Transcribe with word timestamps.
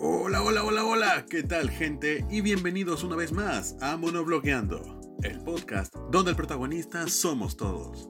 Hola, 0.00 0.44
hola, 0.44 0.62
hola, 0.62 0.84
hola, 0.84 1.26
¿qué 1.28 1.42
tal 1.42 1.70
gente? 1.70 2.24
Y 2.30 2.40
bienvenidos 2.40 3.02
una 3.02 3.16
vez 3.16 3.32
más 3.32 3.74
a 3.80 3.96
Monoblogueando, 3.96 5.00
el 5.24 5.40
podcast 5.40 5.92
donde 6.12 6.30
el 6.30 6.36
protagonista 6.36 7.08
somos 7.08 7.56
todos. 7.56 8.08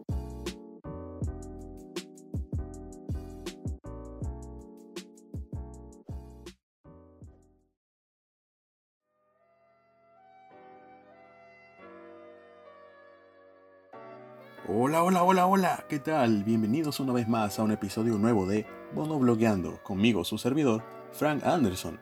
Hola, 14.69 15.03
hola, 15.03 15.23
hola, 15.23 15.47
hola, 15.47 15.85
¿qué 15.89 15.99
tal? 15.99 16.45
Bienvenidos 16.45 17.01
una 17.01 17.15
vez 17.15 17.27
más 17.27 17.59
a 17.59 17.63
un 17.63 17.73
episodio 17.73 18.19
nuevo 18.19 18.45
de 18.45 18.67
Monoblogueando, 18.93 19.83
conmigo 19.83 20.23
su 20.25 20.37
servidor, 20.37 20.98
Frank 21.13 21.45
Anderson. 21.45 21.99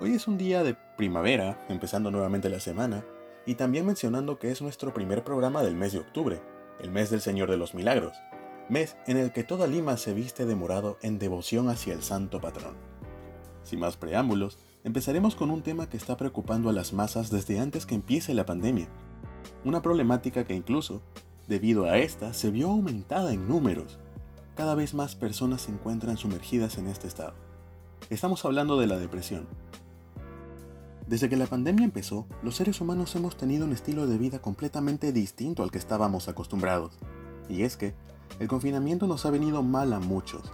Hoy 0.00 0.14
es 0.14 0.26
un 0.26 0.38
día 0.38 0.62
de 0.62 0.76
primavera, 0.96 1.64
empezando 1.68 2.10
nuevamente 2.10 2.48
la 2.48 2.60
semana, 2.60 3.04
y 3.46 3.54
también 3.54 3.86
mencionando 3.86 4.38
que 4.38 4.50
es 4.50 4.62
nuestro 4.62 4.92
primer 4.92 5.24
programa 5.24 5.62
del 5.62 5.74
mes 5.74 5.92
de 5.92 6.00
octubre, 6.00 6.40
el 6.80 6.90
mes 6.90 7.10
del 7.10 7.20
Señor 7.20 7.50
de 7.50 7.56
los 7.56 7.74
Milagros, 7.74 8.16
mes 8.68 8.96
en 9.06 9.16
el 9.16 9.32
que 9.32 9.44
toda 9.44 9.66
Lima 9.66 9.96
se 9.96 10.14
viste 10.14 10.46
de 10.46 10.54
morado 10.54 10.98
en 11.02 11.18
devoción 11.18 11.68
hacia 11.68 11.94
el 11.94 12.02
santo 12.02 12.40
patrón. 12.40 12.74
Sin 13.62 13.80
más 13.80 13.96
preámbulos, 13.96 14.58
empezaremos 14.84 15.36
con 15.36 15.50
un 15.50 15.62
tema 15.62 15.88
que 15.88 15.96
está 15.96 16.16
preocupando 16.16 16.68
a 16.68 16.72
las 16.72 16.92
masas 16.92 17.30
desde 17.30 17.60
antes 17.60 17.86
que 17.86 17.94
empiece 17.94 18.34
la 18.34 18.46
pandemia, 18.46 18.88
una 19.64 19.82
problemática 19.82 20.44
que 20.44 20.54
incluso 20.54 21.02
Debido 21.48 21.86
a 21.86 21.98
esta, 21.98 22.32
se 22.32 22.50
vio 22.50 22.70
aumentada 22.70 23.32
en 23.32 23.48
números. 23.48 23.98
Cada 24.54 24.74
vez 24.74 24.94
más 24.94 25.16
personas 25.16 25.62
se 25.62 25.72
encuentran 25.72 26.16
sumergidas 26.16 26.78
en 26.78 26.86
este 26.86 27.08
estado. 27.08 27.34
Estamos 28.10 28.44
hablando 28.44 28.78
de 28.78 28.86
la 28.86 28.98
depresión. 28.98 29.46
Desde 31.06 31.28
que 31.28 31.36
la 31.36 31.46
pandemia 31.46 31.84
empezó, 31.84 32.26
los 32.42 32.56
seres 32.56 32.80
humanos 32.80 33.14
hemos 33.16 33.36
tenido 33.36 33.64
un 33.64 33.72
estilo 33.72 34.06
de 34.06 34.18
vida 34.18 34.40
completamente 34.40 35.12
distinto 35.12 35.62
al 35.62 35.70
que 35.70 35.78
estábamos 35.78 36.28
acostumbrados. 36.28 36.98
Y 37.48 37.62
es 37.62 37.76
que 37.76 37.94
el 38.38 38.48
confinamiento 38.48 39.06
nos 39.06 39.24
ha 39.24 39.30
venido 39.30 39.62
mal 39.62 39.92
a 39.92 40.00
muchos. 40.00 40.52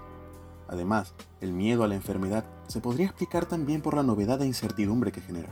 Además, 0.68 1.14
el 1.40 1.52
miedo 1.52 1.84
a 1.84 1.88
la 1.88 1.94
enfermedad 1.94 2.44
se 2.68 2.80
podría 2.80 3.06
explicar 3.06 3.46
también 3.46 3.80
por 3.80 3.94
la 3.94 4.02
novedad 4.02 4.40
e 4.42 4.46
incertidumbre 4.46 5.10
que 5.10 5.20
genera. 5.20 5.48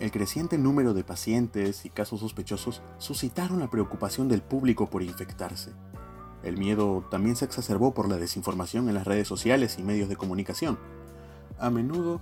El 0.00 0.12
creciente 0.12 0.58
número 0.58 0.94
de 0.94 1.04
pacientes 1.04 1.84
y 1.84 1.90
casos 1.90 2.20
sospechosos 2.20 2.82
suscitaron 2.98 3.58
la 3.58 3.70
preocupación 3.70 4.28
del 4.28 4.42
público 4.42 4.88
por 4.88 5.02
infectarse. 5.02 5.72
El 6.42 6.56
miedo 6.56 7.04
también 7.10 7.34
se 7.34 7.44
exacerbó 7.44 7.94
por 7.94 8.08
la 8.08 8.16
desinformación 8.16 8.88
en 8.88 8.94
las 8.94 9.06
redes 9.06 9.26
sociales 9.26 9.76
y 9.78 9.82
medios 9.82 10.08
de 10.08 10.16
comunicación, 10.16 10.78
a 11.58 11.70
menudo 11.70 12.20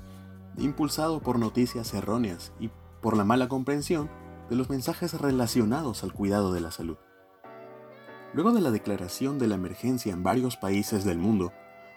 impulsado 0.59 1.21
por 1.21 1.39
noticias 1.39 1.93
erróneas 1.95 2.53
y 2.59 2.71
por 3.01 3.17
la 3.17 3.25
mala 3.25 3.49
comprensión 3.49 4.09
de 4.49 4.57
los 4.57 4.71
mensajes 4.71 5.21
relacionados 5.21 6.03
al 6.03 6.13
cuidado 6.13 6.53
de 6.53 6.61
la 6.61 6.71
salud. 6.71 6.97
Luego 8.33 8.53
de 8.53 8.61
la 8.61 8.71
declaración 8.71 9.39
de 9.39 9.47
la 9.47 9.55
emergencia 9.55 10.13
en 10.13 10.23
varios 10.23 10.57
países 10.57 11.05
del 11.05 11.19
mundo, 11.19 11.53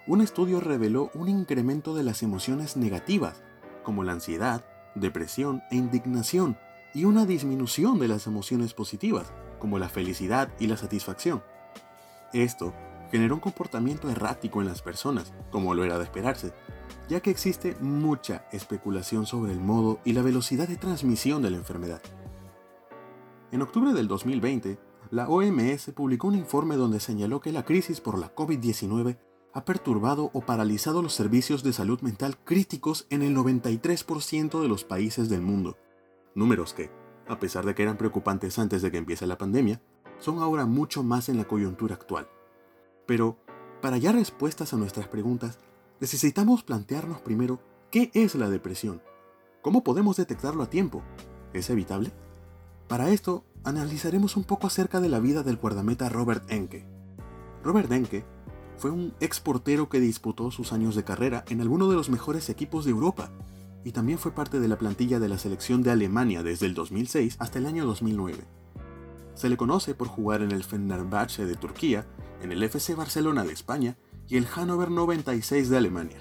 un 0.06 0.20
estudio 0.20 0.60
reveló 0.60 1.10
un 1.14 1.28
incremento 1.28 1.94
de 1.94 2.02
las 2.02 2.22
emociones 2.22 2.76
negativas, 2.76 3.42
como 3.82 4.04
la 4.04 4.12
ansiedad, 4.12 4.64
depresión 4.94 5.62
e 5.70 5.76
indignación 5.76 6.56
y 6.94 7.04
una 7.04 7.26
disminución 7.26 7.98
de 7.98 8.08
las 8.08 8.26
emociones 8.26 8.74
positivas, 8.74 9.32
como 9.58 9.78
la 9.78 9.88
felicidad 9.88 10.48
y 10.58 10.66
la 10.66 10.76
satisfacción. 10.76 11.42
Esto 12.32 12.72
generó 13.10 13.34
un 13.34 13.40
comportamiento 13.40 14.08
errático 14.08 14.60
en 14.60 14.68
las 14.68 14.82
personas, 14.82 15.32
como 15.50 15.74
lo 15.74 15.84
era 15.84 15.98
de 15.98 16.04
esperarse, 16.04 16.52
ya 17.10 17.20
que 17.20 17.30
existe 17.30 17.76
mucha 17.80 18.46
especulación 18.52 19.26
sobre 19.26 19.52
el 19.52 19.58
modo 19.58 19.98
y 20.04 20.12
la 20.12 20.22
velocidad 20.22 20.68
de 20.68 20.76
transmisión 20.76 21.42
de 21.42 21.50
la 21.50 21.56
enfermedad. 21.56 22.00
En 23.50 23.62
octubre 23.62 23.92
del 23.92 24.06
2020, 24.06 24.78
la 25.10 25.28
OMS 25.28 25.90
publicó 25.92 26.28
un 26.28 26.36
informe 26.36 26.76
donde 26.76 27.00
señaló 27.00 27.40
que 27.40 27.50
la 27.50 27.64
crisis 27.64 28.00
por 28.00 28.16
la 28.16 28.32
COVID-19 28.32 29.18
ha 29.52 29.64
perturbado 29.64 30.30
o 30.32 30.42
paralizado 30.42 31.02
los 31.02 31.12
servicios 31.12 31.64
de 31.64 31.72
salud 31.72 32.00
mental 32.00 32.38
críticos 32.44 33.08
en 33.10 33.22
el 33.22 33.36
93% 33.36 34.62
de 34.62 34.68
los 34.68 34.84
países 34.84 35.28
del 35.28 35.40
mundo. 35.40 35.76
Números 36.36 36.74
que, 36.74 36.92
a 37.26 37.40
pesar 37.40 37.66
de 37.66 37.74
que 37.74 37.82
eran 37.82 37.96
preocupantes 37.96 38.56
antes 38.60 38.82
de 38.82 38.92
que 38.92 38.98
empiece 38.98 39.26
la 39.26 39.36
pandemia, 39.36 39.82
son 40.20 40.38
ahora 40.38 40.64
mucho 40.64 41.02
más 41.02 41.28
en 41.28 41.38
la 41.38 41.44
coyuntura 41.44 41.96
actual. 41.96 42.28
Pero, 43.04 43.36
para 43.82 43.96
hallar 43.96 44.14
respuestas 44.14 44.72
a 44.72 44.76
nuestras 44.76 45.08
preguntas, 45.08 45.58
necesitamos 46.00 46.62
plantearnos 46.62 47.20
primero 47.20 47.60
qué 47.90 48.10
es 48.14 48.34
la 48.34 48.48
depresión, 48.48 49.02
cómo 49.62 49.84
podemos 49.84 50.16
detectarlo 50.16 50.62
a 50.62 50.70
tiempo, 50.70 51.02
¿es 51.52 51.68
evitable? 51.70 52.10
Para 52.88 53.10
esto, 53.10 53.44
analizaremos 53.62 54.36
un 54.36 54.44
poco 54.44 54.66
acerca 54.66 55.00
de 55.00 55.08
la 55.08 55.20
vida 55.20 55.42
del 55.42 55.56
guardameta 55.56 56.08
Robert 56.08 56.50
Enke. 56.50 56.86
Robert 57.62 57.92
Enke 57.92 58.24
fue 58.78 58.90
un 58.90 59.14
exportero 59.20 59.88
que 59.90 60.00
disputó 60.00 60.50
sus 60.50 60.72
años 60.72 60.94
de 60.94 61.04
carrera 61.04 61.44
en 61.48 61.60
alguno 61.60 61.88
de 61.88 61.96
los 61.96 62.08
mejores 62.08 62.48
equipos 62.48 62.86
de 62.86 62.92
Europa 62.92 63.30
y 63.84 63.92
también 63.92 64.18
fue 64.18 64.32
parte 64.32 64.58
de 64.58 64.68
la 64.68 64.78
plantilla 64.78 65.20
de 65.20 65.28
la 65.28 65.38
selección 65.38 65.82
de 65.82 65.90
Alemania 65.90 66.42
desde 66.42 66.66
el 66.66 66.74
2006 66.74 67.36
hasta 67.38 67.58
el 67.58 67.66
año 67.66 67.84
2009. 67.84 68.38
Se 69.34 69.48
le 69.48 69.56
conoce 69.56 69.94
por 69.94 70.08
jugar 70.08 70.42
en 70.42 70.52
el 70.52 70.64
Fenerbahce 70.64 71.46
de 71.46 71.56
Turquía, 71.56 72.06
en 72.42 72.52
el 72.52 72.62
FC 72.62 72.94
Barcelona 72.94 73.44
de 73.44 73.52
España 73.52 73.96
y 74.30 74.36
el 74.36 74.46
Hannover 74.46 74.90
96 74.90 75.68
de 75.68 75.76
Alemania. 75.76 76.18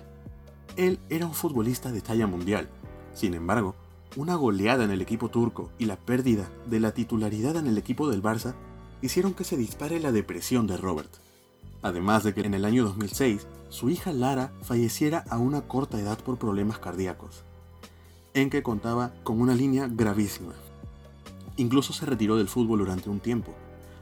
Él 0.76 1.00
era 1.10 1.28
un 1.28 1.34
futbolista 1.34 1.92
de 1.92 2.02
talla 2.02 2.26
mundial. 2.26 2.68
Sin 3.14 3.36
embargo, 3.36 3.76
una 4.16 4.36
goleada 4.36 4.84
en 4.84 4.92
el 4.92 5.02
equipo 5.02 5.30
turco 5.30 5.70
y 5.78 5.86
la 5.86 5.96
pérdida 5.96 6.50
de 6.66 6.80
la 6.80 6.92
titularidad 6.92 7.56
en 7.56 7.68
el 7.68 7.78
equipo 7.78 8.10
del 8.10 8.24
Barça 8.24 8.56
hicieron 9.02 9.36
que 9.36 9.44
se 9.44 9.58
dispare 9.58 10.00
la 10.00 10.12
depresión 10.12 10.66
de 10.66 10.78
Robert. 10.78 11.12
Además 11.84 12.24
de 12.24 12.34
que 12.34 12.42
en 12.42 12.56
el 12.56 12.66
año 12.66 12.84
2006 12.84 13.46
su 13.70 13.90
hija 13.92 14.12
Lara 14.12 14.52
falleciera 14.64 15.24
a 15.30 15.38
una 15.38 15.62
corta 15.62 16.00
edad 16.00 16.18
por 16.18 16.40
problemas 16.40 16.80
cardíacos, 16.80 17.44
en 18.34 18.50
que 18.50 18.64
contaba 18.64 19.14
con 19.24 19.40
una 19.40 19.54
línea 19.54 19.88
gravísima. 19.88 20.54
Incluso 21.58 21.94
se 21.94 22.08
retiró 22.08 22.38
del 22.38 22.48
fútbol 22.48 22.80
durante 22.80 23.10
un 23.10 23.20
tiempo, 23.20 23.54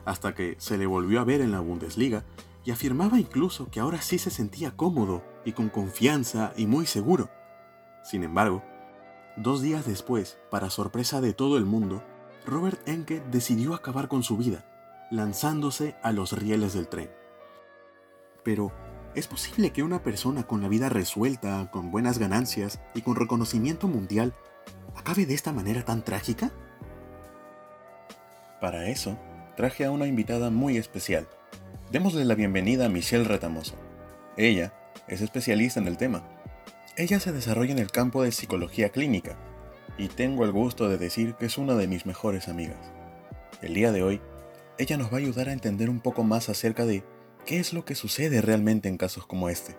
hasta 0.06 0.34
que 0.34 0.56
se 0.59 0.78
le 0.78 0.85
volvió 0.85 1.19
a 1.19 1.25
ver 1.25 1.41
en 1.41 1.51
la 1.51 1.59
Bundesliga 1.59 2.24
y 2.68 2.72
afirmaba 2.72 3.18
incluso 3.18 3.72
que 3.72 3.80
ahora 3.80 4.02
sí 4.02 4.20
se 4.20 4.30
sentía 4.30 4.76
cómodo 4.76 5.24
y 5.46 5.54
con 5.54 5.70
confianza 5.70 6.52
y 6.58 6.66
muy 6.66 6.86
seguro. 6.86 7.30
Sin 8.04 8.26
embargo, 8.26 8.62
dos 9.38 9.62
días 9.62 9.86
después, 9.86 10.38
para 10.52 10.70
sorpresa 10.70 11.22
de 11.22 11.32
todo 11.32 11.58
el 11.58 11.64
mundo, 11.64 12.04
Robert 12.46 12.86
Enke 12.86 13.24
decidió 13.32 13.74
acabar 13.74 14.10
con 14.10 14.22
su 14.22 14.36
vida, 14.36 14.66
lanzándose 15.10 15.96
a 16.04 16.12
los 16.12 16.34
rieles 16.34 16.74
del 16.74 16.90
tren. 16.90 17.10
Pero, 18.44 18.74
¿es 19.16 19.28
posible 19.28 19.72
que 19.72 19.84
una 19.84 20.04
persona 20.04 20.44
con 20.44 20.62
la 20.62 20.68
vida 20.68 20.90
resuelta, 20.90 21.72
con 21.72 21.90
buenas 21.90 22.18
ganancias 22.18 22.82
y 22.94 23.02
con 23.02 23.16
reconocimiento 23.16 23.88
mundial 23.88 24.34
acabe 24.94 25.26
de 25.26 25.36
esta 25.36 25.54
manera 25.54 25.86
tan 25.86 26.04
trágica? 26.04 26.52
Para 28.60 28.90
eso, 28.90 29.18
traje 29.56 29.86
a 29.86 29.92
una 29.92 30.06
invitada 30.06 30.50
muy 30.50 30.76
especial. 30.76 31.30
Démosle 31.92 32.25
la 32.25 32.36
bienvenida 32.36 32.88
a 32.88 32.90
Michelle 32.90 33.24
Retamoso. 33.24 33.75
Ella 34.36 34.74
es 35.08 35.22
especialista 35.22 35.80
en 35.80 35.88
el 35.88 35.96
tema. 35.96 36.22
Ella 36.98 37.18
se 37.22 37.31
desarrolla 37.31 37.72
en 37.72 37.80
el 37.80 37.92
campo 37.92 38.24
de 38.24 38.34
psicología 38.34 38.90
clínica 38.90 39.38
y 39.98 40.09
tengo 40.09 40.44
el 40.44 40.52
gusto 40.52 40.90
de 40.90 40.98
decir 40.98 41.36
que 41.36 41.46
es 41.46 41.58
una 41.58 41.75
de 41.75 41.88
mis 41.88 42.06
mejores 42.06 42.50
amigas. 42.50 42.92
El 43.62 43.74
día 43.74 43.94
de 43.94 44.03
hoy, 44.03 44.20
ella 44.78 44.98
nos 44.98 45.14
va 45.14 45.16
a 45.16 45.20
ayudar 45.20 45.48
a 45.48 45.53
entender 45.53 45.90
un 45.90 46.02
poco 46.02 46.25
más 46.25 46.50
acerca 46.50 46.86
de 46.86 47.06
¿Qué 47.46 47.58
es 47.58 47.72
lo 47.72 47.86
que 47.86 47.96
sucede 47.96 48.42
realmente 48.42 48.90
en 48.90 48.98
casos 48.98 49.25
como 49.25 49.48
este? 49.48 49.78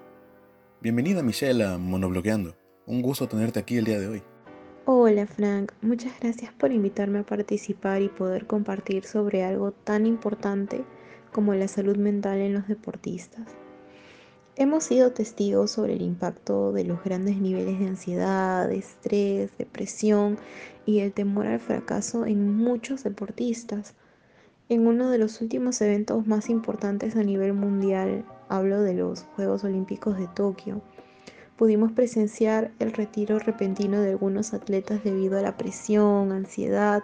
Bienvenida 0.80 1.22
Michelle 1.22 1.62
a 1.62 1.76
Monobloqueando. 1.76 2.56
Un 2.86 3.02
gusto 3.02 3.28
tenerte 3.28 3.58
aquí 3.58 3.76
el 3.76 3.84
día 3.84 4.00
de 4.00 4.08
hoy. 4.08 4.22
Hola 4.86 5.26
Frank, 5.26 5.72
muchas 5.82 6.18
gracias 6.20 6.54
por 6.54 6.72
invitarme 6.72 7.18
a 7.18 7.26
participar 7.26 8.00
y 8.00 8.08
poder 8.08 8.46
compartir 8.46 9.04
sobre 9.04 9.44
algo 9.44 9.72
tan 9.72 10.06
importante 10.06 10.86
como 11.32 11.54
la 11.54 11.68
salud 11.68 11.96
mental 11.96 12.38
en 12.38 12.54
los 12.54 12.68
deportistas. 12.68 13.46
Hemos 14.56 14.84
sido 14.84 15.12
testigos 15.12 15.70
sobre 15.70 15.94
el 15.94 16.02
impacto 16.02 16.72
de 16.72 16.84
los 16.84 17.04
grandes 17.04 17.36
niveles 17.36 17.78
de 17.78 17.86
ansiedad, 17.86 18.70
estrés, 18.72 19.50
depresión 19.56 20.36
y 20.84 20.98
el 20.98 21.12
temor 21.12 21.46
al 21.46 21.60
fracaso 21.60 22.26
en 22.26 22.56
muchos 22.56 23.04
deportistas 23.04 23.94
en 24.68 24.86
uno 24.86 25.08
de 25.08 25.16
los 25.16 25.40
últimos 25.40 25.80
eventos 25.80 26.26
más 26.26 26.50
importantes 26.50 27.16
a 27.16 27.22
nivel 27.22 27.54
mundial, 27.54 28.26
hablo 28.50 28.82
de 28.82 28.92
los 28.92 29.22
Juegos 29.34 29.64
Olímpicos 29.64 30.18
de 30.18 30.26
Tokio, 30.26 30.82
pudimos 31.56 31.92
presenciar 31.92 32.70
el 32.78 32.92
retiro 32.92 33.38
repentino 33.38 34.00
de 34.02 34.10
algunos 34.10 34.52
atletas 34.52 35.02
debido 35.02 35.38
a 35.38 35.42
la 35.42 35.56
presión, 35.56 36.32
ansiedad 36.32 37.02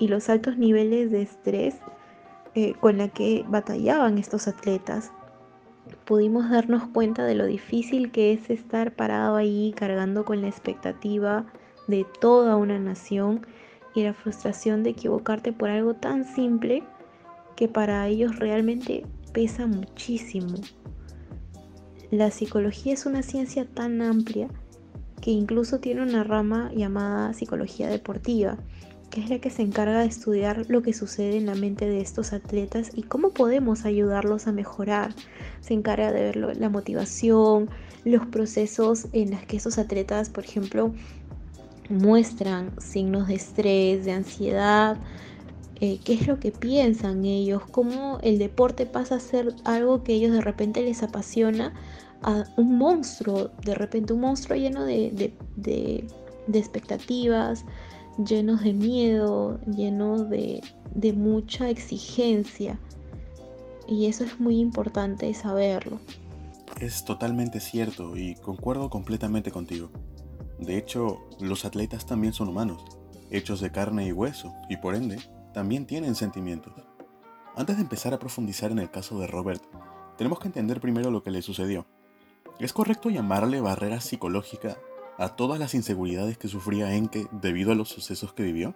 y 0.00 0.08
los 0.08 0.28
altos 0.28 0.58
niveles 0.58 1.12
de 1.12 1.22
estrés 1.22 1.76
con 2.80 2.98
la 2.98 3.08
que 3.08 3.44
batallaban 3.48 4.18
estos 4.18 4.48
atletas. 4.48 5.12
pudimos 6.04 6.50
darnos 6.50 6.84
cuenta 6.88 7.24
de 7.24 7.34
lo 7.34 7.46
difícil 7.46 8.10
que 8.10 8.32
es 8.32 8.50
estar 8.50 8.94
parado 8.96 9.36
ahí 9.36 9.72
cargando 9.76 10.24
con 10.24 10.40
la 10.40 10.48
expectativa 10.48 11.46
de 11.86 12.04
toda 12.20 12.56
una 12.56 12.78
nación 12.78 13.46
y 13.94 14.02
la 14.02 14.14
frustración 14.14 14.82
de 14.82 14.90
equivocarte 14.90 15.52
por 15.52 15.70
algo 15.70 15.94
tan 15.94 16.24
simple 16.24 16.82
que 17.56 17.68
para 17.68 18.06
ellos 18.08 18.38
realmente 18.38 19.04
pesa 19.32 19.66
muchísimo. 19.66 20.54
La 22.10 22.30
psicología 22.30 22.94
es 22.94 23.06
una 23.06 23.22
ciencia 23.22 23.66
tan 23.66 24.00
amplia 24.00 24.48
que 25.20 25.30
incluso 25.30 25.80
tiene 25.80 26.02
una 26.02 26.24
rama 26.24 26.70
llamada 26.74 27.32
psicología 27.32 27.88
deportiva, 27.88 28.58
que 29.10 29.20
es 29.20 29.30
la 29.30 29.38
que 29.38 29.50
se 29.50 29.62
encarga 29.62 30.00
de 30.00 30.06
estudiar 30.06 30.66
lo 30.68 30.82
que 30.82 30.92
sucede 30.92 31.36
en 31.36 31.46
la 31.46 31.54
mente 31.54 31.86
de 31.86 32.00
estos 32.00 32.32
atletas 32.32 32.90
y 32.94 33.02
cómo 33.02 33.30
podemos 33.30 33.84
ayudarlos 33.84 34.46
a 34.46 34.52
mejorar. 34.52 35.14
Se 35.60 35.74
encarga 35.74 36.12
de 36.12 36.22
ver 36.22 36.36
la 36.36 36.68
motivación, 36.68 37.70
los 38.04 38.26
procesos 38.26 39.06
en 39.12 39.30
los 39.30 39.40
que 39.42 39.56
esos 39.56 39.78
atletas, 39.78 40.30
por 40.30 40.44
ejemplo, 40.44 40.92
muestran 41.88 42.72
signos 42.80 43.28
de 43.28 43.34
estrés, 43.34 44.04
de 44.04 44.12
ansiedad, 44.12 44.96
eh, 45.80 45.98
qué 46.04 46.14
es 46.14 46.26
lo 46.26 46.40
que 46.40 46.52
piensan 46.52 47.24
ellos, 47.24 47.62
cómo 47.70 48.18
el 48.22 48.38
deporte 48.38 48.86
pasa 48.86 49.16
a 49.16 49.20
ser 49.20 49.54
algo 49.64 50.02
que 50.02 50.14
ellos 50.14 50.32
de 50.32 50.40
repente 50.40 50.82
les 50.82 51.02
apasiona 51.02 51.74
a 52.22 52.44
un 52.56 52.78
monstruo, 52.78 53.50
de 53.62 53.74
repente 53.74 54.14
un 54.14 54.20
monstruo 54.20 54.56
lleno 54.56 54.84
de, 54.84 55.34
expectativas, 56.52 57.66
llenos 58.18 58.62
de 58.62 58.72
miedo, 58.72 59.60
lleno 59.66 60.24
de, 60.24 60.62
de 60.94 61.12
mucha 61.12 61.68
exigencia. 61.68 62.78
Y 63.86 64.06
eso 64.06 64.24
es 64.24 64.40
muy 64.40 64.58
importante 64.58 65.32
saberlo. 65.34 66.00
Es 66.80 67.04
totalmente 67.04 67.60
cierto 67.60 68.16
y 68.16 68.34
concuerdo 68.36 68.90
completamente 68.90 69.50
contigo. 69.50 69.90
De 70.58 70.76
hecho, 70.76 71.20
los 71.40 71.64
atletas 71.64 72.06
también 72.06 72.32
son 72.32 72.48
humanos, 72.48 72.82
hechos 73.30 73.60
de 73.60 73.70
carne 73.70 74.06
y 74.06 74.12
hueso, 74.12 74.52
y 74.68 74.76
por 74.78 74.94
ende, 74.94 75.18
también 75.52 75.86
tienen 75.86 76.14
sentimientos. 76.14 76.72
Antes 77.54 77.76
de 77.76 77.82
empezar 77.82 78.12
a 78.12 78.18
profundizar 78.18 78.70
en 78.72 78.78
el 78.78 78.90
caso 78.90 79.18
de 79.18 79.26
Robert, 79.26 79.62
tenemos 80.18 80.38
que 80.38 80.48
entender 80.48 80.80
primero 80.80 81.10
lo 81.10 81.22
que 81.22 81.30
le 81.30 81.42
sucedió. 81.42 81.86
¿Es 82.58 82.72
correcto 82.72 83.10
llamarle 83.10 83.60
barrera 83.60 84.00
psicológica 84.00 84.76
a 85.18 85.30
todas 85.30 85.58
las 85.58 85.74
inseguridades 85.74 86.38
que 86.38 86.48
sufría 86.48 86.94
Enke 86.94 87.26
debido 87.30 87.72
a 87.72 87.74
los 87.74 87.88
sucesos 87.88 88.32
que 88.32 88.42
vivió? 88.42 88.74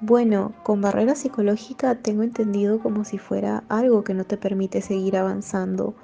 Bueno, 0.00 0.52
con 0.64 0.80
barrera 0.80 1.14
psicológica 1.14 1.94
tengo 1.94 2.22
entendido 2.22 2.80
como 2.80 3.04
si 3.04 3.18
fuera 3.18 3.62
algo 3.68 4.02
que 4.02 4.14
no 4.14 4.24
te 4.24 4.36
permite 4.36 4.82
seguir 4.82 5.16
avanzando. 5.16 5.94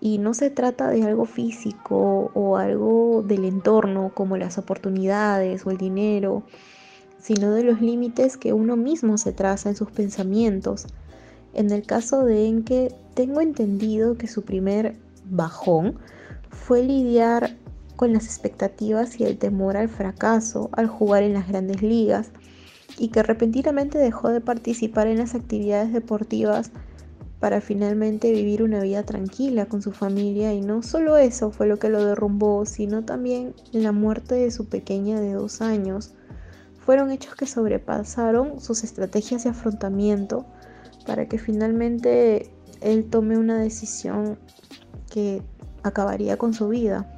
Y 0.00 0.18
no 0.18 0.34
se 0.34 0.50
trata 0.50 0.90
de 0.90 1.04
algo 1.04 1.24
físico 1.24 2.30
o 2.34 2.56
algo 2.56 3.22
del 3.22 3.44
entorno 3.44 4.10
como 4.12 4.36
las 4.36 4.58
oportunidades 4.58 5.64
o 5.64 5.70
el 5.70 5.78
dinero, 5.78 6.42
sino 7.20 7.52
de 7.52 7.62
los 7.62 7.80
límites 7.80 8.36
que 8.36 8.52
uno 8.52 8.76
mismo 8.76 9.16
se 9.18 9.32
traza 9.32 9.68
en 9.68 9.76
sus 9.76 9.90
pensamientos. 9.90 10.86
En 11.54 11.70
el 11.70 11.86
caso 11.86 12.24
de 12.24 12.48
Enke, 12.48 12.92
tengo 13.14 13.40
entendido 13.40 14.18
que 14.18 14.26
su 14.26 14.42
primer 14.42 14.96
bajón 15.30 15.96
fue 16.50 16.82
lidiar 16.82 17.56
con 17.96 18.12
las 18.12 18.24
expectativas 18.24 19.20
y 19.20 19.24
el 19.24 19.38
temor 19.38 19.76
al 19.76 19.88
fracaso 19.88 20.70
al 20.72 20.86
jugar 20.88 21.22
en 21.22 21.34
las 21.34 21.48
grandes 21.48 21.82
ligas 21.82 22.30
y 22.98 23.08
que 23.08 23.22
repentinamente 23.22 23.98
dejó 23.98 24.28
de 24.28 24.40
participar 24.40 25.06
en 25.06 25.18
las 25.18 25.34
actividades 25.34 25.92
deportivas 25.92 26.70
para 27.40 27.60
finalmente 27.60 28.32
vivir 28.32 28.62
una 28.62 28.80
vida 28.80 29.02
tranquila 29.02 29.66
con 29.66 29.82
su 29.82 29.92
familia 29.92 30.54
y 30.54 30.60
no 30.60 30.82
solo 30.82 31.18
eso 31.18 31.50
fue 31.50 31.66
lo 31.66 31.78
que 31.78 31.90
lo 31.90 32.02
derrumbó, 32.02 32.64
sino 32.64 33.04
también 33.04 33.54
la 33.72 33.92
muerte 33.92 34.34
de 34.34 34.50
su 34.50 34.66
pequeña 34.68 35.20
de 35.20 35.34
dos 35.34 35.60
años. 35.60 36.14
Fueron 36.78 37.10
hechos 37.10 37.34
que 37.34 37.46
sobrepasaron 37.46 38.60
sus 38.60 38.82
estrategias 38.82 39.44
de 39.44 39.50
afrontamiento 39.50 40.46
para 41.06 41.28
que 41.28 41.38
finalmente 41.38 42.50
él 42.80 43.04
tome 43.10 43.36
una 43.36 43.58
decisión 43.58 44.38
que 45.10 45.42
acabaría 45.82 46.38
con 46.38 46.54
su 46.54 46.68
vida. 46.68 47.13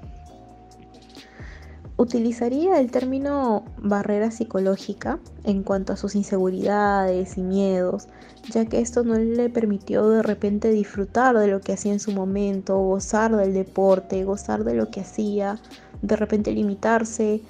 Utilizaría 1.99 2.79
el 2.79 2.91
término 2.91 3.65
barrera 3.79 4.31
psicológica 4.31 5.19
en 5.45 5.63
cuanto 5.63 5.95
a 5.95 5.97
sus 5.97 6.15
inseguridades 6.15 7.39
y 7.39 7.43
miedos, 7.43 8.09
ya 8.51 8.67
que 8.67 8.81
esto 8.81 9.03
no 9.03 9.15
le 9.15 9.49
permitió 9.49 10.07
de 10.11 10.23
repente 10.23 10.69
disfrutar 10.69 11.39
de 11.39 11.49
lo 11.49 11.63
que 11.63 11.73
hacía 11.73 11.95
en 11.95 12.01
su 12.01 12.13
momento, 12.13 12.77
gozar 12.77 13.35
del 13.35 13.55
deporte, 13.55 14.25
gozar 14.25 14.65
de 14.65 14.75
lo 14.75 14.91
que 14.91 15.01
hacía, 15.01 15.59
de 16.03 16.17
repente 16.17 16.53
limitarse 16.53 17.41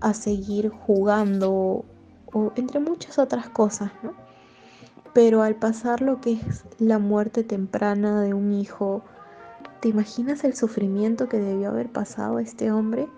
a 0.00 0.14
seguir 0.14 0.70
jugando 0.70 1.84
o 2.32 2.52
entre 2.56 2.80
muchas 2.80 3.18
otras 3.18 3.48
cosas, 3.50 3.92
Pero 5.14 5.42
al 5.42 5.56
pasar 5.56 6.00
lo 6.00 6.20
que 6.20 6.32
es 6.32 6.64
la 6.78 6.98
muerte 6.98 7.44
temprana 7.44 8.22
de 8.22 8.34
un 8.34 8.52
hijo, 8.52 9.04
¿Te 9.82 9.88
imaginas 9.88 10.44
el 10.44 10.54
sufrimiento 10.54 11.28
que 11.28 11.40
debió 11.40 11.70
haber 11.70 11.90
pasado 11.90 12.38
este 12.38 12.70
hombre? 12.70 13.08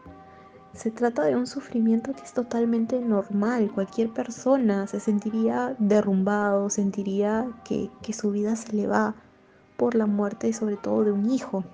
Se 0.75 0.91
trata 0.91 1.25
de 1.25 1.37
un 1.37 1.47
sufrimiento 1.47 2.13
que 2.13 2.23
es 2.23 2.33
totalmente 2.33 3.01
normal. 3.01 3.71
Cualquier 3.73 4.11
persona 4.11 4.87
se 4.89 4.99
sentiría 4.99 5.77
derrumbado, 5.79 6.69
sentiría 6.69 7.47
que, 7.65 7.91
que 8.03 8.13
su 8.13 8.33
vida 8.33 8.57
se 8.57 8.73
le 8.73 8.89
va 8.89 9.15
por 9.77 9.95
la 9.95 10.07
muerte 10.07 10.53
sobre 10.53 10.77
todo 10.77 11.05
de 11.05 11.13
un 11.13 11.31
hijo. 11.31 11.65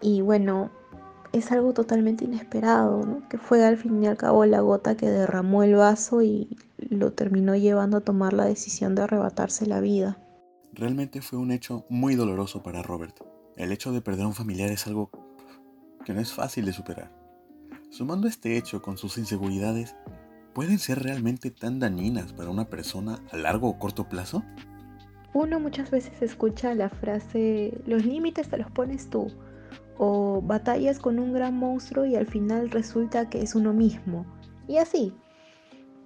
Y 0.00 0.20
bueno, 0.20 0.70
es 1.32 1.52
algo 1.52 1.72
totalmente 1.72 2.24
inesperado, 2.24 3.04
¿no? 3.04 3.28
que 3.28 3.38
fue 3.38 3.64
al 3.64 3.76
fin 3.76 4.02
y 4.02 4.06
al 4.06 4.16
cabo 4.16 4.44
la 4.44 4.60
gota 4.60 4.96
que 4.96 5.08
derramó 5.08 5.62
el 5.62 5.74
vaso 5.74 6.22
y 6.22 6.56
lo 6.78 7.12
terminó 7.12 7.54
llevando 7.54 7.98
a 7.98 8.00
tomar 8.00 8.32
la 8.32 8.46
decisión 8.46 8.94
de 8.94 9.02
arrebatarse 9.02 9.66
la 9.66 9.80
vida. 9.80 10.18
Realmente 10.72 11.22
fue 11.22 11.38
un 11.38 11.52
hecho 11.52 11.86
muy 11.88 12.16
doloroso 12.16 12.62
para 12.62 12.82
Robert. 12.82 13.16
El 13.56 13.72
hecho 13.72 13.92
de 13.92 14.00
perder 14.00 14.24
a 14.24 14.28
un 14.28 14.34
familiar 14.34 14.70
es 14.70 14.86
algo 14.86 15.10
que 16.06 16.14
no 16.14 16.20
es 16.20 16.32
fácil 16.32 16.64
de 16.64 16.72
superar. 16.72 17.10
Sumando 17.90 18.28
este 18.28 18.56
hecho 18.56 18.80
con 18.80 18.96
sus 18.96 19.18
inseguridades, 19.18 19.96
¿pueden 20.54 20.78
ser 20.78 21.02
realmente 21.02 21.50
tan 21.50 21.80
dañinas 21.80 22.32
para 22.32 22.48
una 22.48 22.70
persona 22.70 23.18
a 23.32 23.36
largo 23.36 23.68
o 23.68 23.78
corto 23.80 24.08
plazo? 24.08 24.44
Uno 25.34 25.58
muchas 25.58 25.90
veces 25.90 26.22
escucha 26.22 26.76
la 26.76 26.90
frase, 26.90 27.82
los 27.86 28.06
límites 28.06 28.48
te 28.48 28.56
los 28.56 28.70
pones 28.70 29.10
tú, 29.10 29.32
o 29.98 30.40
batallas 30.42 31.00
con 31.00 31.18
un 31.18 31.32
gran 31.32 31.56
monstruo 31.56 32.06
y 32.06 32.14
al 32.14 32.28
final 32.28 32.70
resulta 32.70 33.28
que 33.28 33.42
es 33.42 33.56
uno 33.56 33.72
mismo. 33.72 34.24
Y 34.68 34.76
así, 34.76 35.12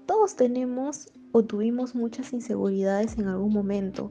todos 0.07 0.35
tenemos 0.35 1.13
o 1.33 1.45
tuvimos 1.45 1.95
muchas 1.95 2.33
inseguridades 2.33 3.19
en 3.19 3.29
algún 3.29 3.53
momento, 3.53 4.11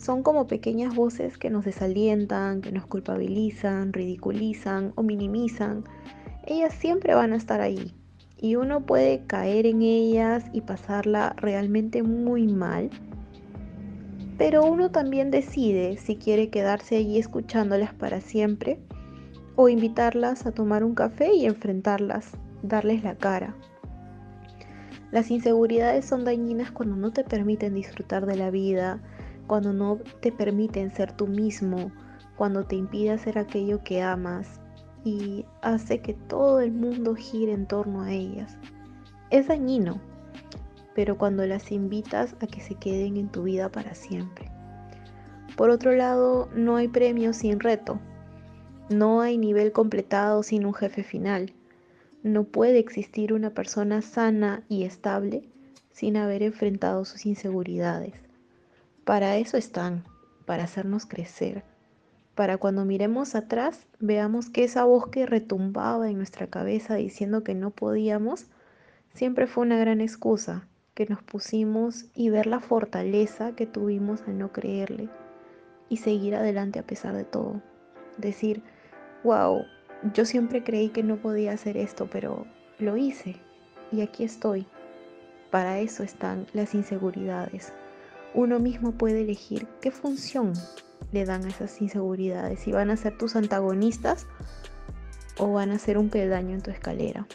son 0.00 0.22
como 0.22 0.46
pequeñas 0.46 0.94
voces 0.94 1.38
que 1.38 1.50
nos 1.50 1.64
desalientan, 1.64 2.60
que 2.60 2.72
nos 2.72 2.86
culpabilizan, 2.86 3.92
ridiculizan 3.92 4.92
o 4.94 5.02
minimizan. 5.02 5.84
Ellas 6.46 6.74
siempre 6.74 7.14
van 7.14 7.32
a 7.32 7.36
estar 7.36 7.60
ahí 7.60 7.94
y 8.38 8.56
uno 8.56 8.84
puede 8.84 9.24
caer 9.26 9.66
en 9.66 9.82
ellas 9.82 10.44
y 10.52 10.60
pasarla 10.60 11.34
realmente 11.38 12.02
muy 12.02 12.46
mal. 12.46 12.90
Pero 14.38 14.64
uno 14.64 14.90
también 14.90 15.30
decide 15.30 15.96
si 15.96 16.16
quiere 16.16 16.50
quedarse 16.50 16.96
allí 16.96 17.18
escuchándolas 17.18 17.94
para 17.94 18.20
siempre 18.20 18.78
o 19.56 19.70
invitarlas 19.70 20.44
a 20.44 20.52
tomar 20.52 20.84
un 20.84 20.94
café 20.94 21.32
y 21.34 21.46
enfrentarlas, 21.46 22.32
darles 22.62 23.02
la 23.02 23.16
cara. 23.16 23.56
Las 25.10 25.30
inseguridades 25.30 26.04
son 26.04 26.24
dañinas 26.24 26.70
cuando 26.70 26.96
no 26.96 27.12
te 27.12 27.24
permiten 27.24 27.74
disfrutar 27.74 28.26
de 28.26 28.36
la 28.36 28.50
vida, 28.50 29.00
cuando 29.46 29.72
no 29.72 29.98
te 30.20 30.32
permiten 30.32 30.94
ser 30.94 31.12
tú 31.12 31.26
mismo, 31.26 31.90
cuando 32.36 32.64
te 32.64 32.76
impide 32.76 33.10
hacer 33.10 33.38
aquello 33.38 33.82
que 33.82 34.02
amas 34.02 34.60
y 35.04 35.44
hace 35.62 36.00
que 36.00 36.14
todo 36.14 36.60
el 36.60 36.72
mundo 36.72 37.14
gire 37.14 37.52
en 37.52 37.66
torno 37.66 38.02
a 38.02 38.12
ellas. 38.12 38.58
Es 39.30 39.48
dañino, 39.48 40.00
pero 40.94 41.16
cuando 41.16 41.46
las 41.46 41.70
invitas 41.72 42.34
a 42.40 42.46
que 42.46 42.60
se 42.60 42.74
queden 42.74 43.16
en 43.16 43.28
tu 43.28 43.44
vida 43.44 43.70
para 43.70 43.94
siempre. 43.94 44.50
Por 45.56 45.70
otro 45.70 45.92
lado, 45.92 46.48
no 46.54 46.76
hay 46.76 46.88
premio 46.88 47.32
sin 47.32 47.60
reto. 47.60 47.98
No 48.90 49.20
hay 49.20 49.38
nivel 49.38 49.72
completado 49.72 50.42
sin 50.42 50.66
un 50.66 50.74
jefe 50.74 51.02
final. 51.02 51.54
No 52.22 52.44
puede 52.44 52.78
existir 52.78 53.32
una 53.32 53.50
persona 53.50 54.02
sana 54.02 54.64
y 54.68 54.84
estable 54.84 55.48
sin 55.92 56.16
haber 56.16 56.42
enfrentado 56.42 57.04
sus 57.04 57.24
inseguridades. 57.24 58.25
Para 59.06 59.36
eso 59.36 59.56
están, 59.56 60.02
para 60.46 60.64
hacernos 60.64 61.06
crecer, 61.06 61.62
para 62.34 62.58
cuando 62.58 62.84
miremos 62.84 63.36
atrás 63.36 63.86
veamos 64.00 64.50
que 64.50 64.64
esa 64.64 64.82
voz 64.82 65.06
que 65.06 65.26
retumbaba 65.26 66.10
en 66.10 66.16
nuestra 66.16 66.48
cabeza 66.48 66.96
diciendo 66.96 67.44
que 67.44 67.54
no 67.54 67.70
podíamos, 67.70 68.46
siempre 69.14 69.46
fue 69.46 69.62
una 69.62 69.78
gran 69.78 70.00
excusa 70.00 70.66
que 70.94 71.06
nos 71.06 71.22
pusimos 71.22 72.06
y 72.16 72.30
ver 72.30 72.46
la 72.48 72.58
fortaleza 72.58 73.52
que 73.52 73.64
tuvimos 73.64 74.22
al 74.26 74.38
no 74.38 74.50
creerle, 74.50 75.08
y 75.88 75.98
seguir 75.98 76.34
adelante 76.34 76.80
a 76.80 76.86
pesar 76.88 77.14
de 77.14 77.22
todo. 77.22 77.62
Decir, 78.18 78.64
wow, 79.22 79.62
yo 80.14 80.24
siempre 80.24 80.64
creí 80.64 80.88
que 80.88 81.04
no 81.04 81.18
podía 81.18 81.52
hacer 81.52 81.76
esto, 81.76 82.10
pero 82.10 82.44
lo 82.80 82.96
hice 82.96 83.36
y 83.92 84.00
aquí 84.00 84.24
estoy. 84.24 84.66
Para 85.52 85.78
eso 85.78 86.02
están 86.02 86.48
las 86.54 86.74
inseguridades. 86.74 87.72
Uno 88.36 88.60
mismo 88.60 88.92
puede 88.92 89.22
elegir 89.22 89.66
qué 89.80 89.90
función 89.90 90.52
le 91.10 91.24
dan 91.24 91.46
a 91.46 91.48
esas 91.48 91.80
inseguridades, 91.80 92.60
si 92.60 92.70
van 92.70 92.90
a 92.90 92.96
ser 92.98 93.16
tus 93.16 93.34
antagonistas 93.34 94.26
o 95.38 95.54
van 95.54 95.70
a 95.70 95.78
ser 95.78 95.96
un 95.96 96.10
peldaño 96.10 96.54
en 96.54 96.60
tu 96.60 96.70
escalera. 96.70 97.26